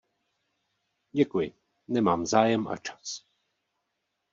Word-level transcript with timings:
Děkuji, 1.11 1.53
nemám 1.87 2.25
zájem 2.25 2.67
a 2.67 2.77
čas. 2.77 3.25